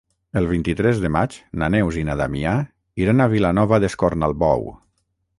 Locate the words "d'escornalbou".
3.85-4.65